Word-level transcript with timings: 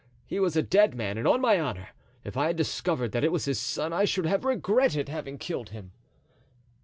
He 0.25 0.39
was 0.39 0.55
a 0.57 0.63
dead 0.63 0.95
man; 0.95 1.19
and 1.19 1.27
on 1.27 1.41
my 1.41 1.59
honor, 1.59 1.89
if 2.23 2.35
I 2.35 2.47
had 2.47 2.55
discovered 2.55 3.11
that 3.11 3.23
it 3.23 3.31
was 3.31 3.45
his 3.45 3.59
son, 3.59 3.93
I 3.93 4.03
should 4.05 4.25
have 4.25 4.43
regretted 4.43 5.09
having 5.09 5.37
killed 5.37 5.69
him." 5.69 5.91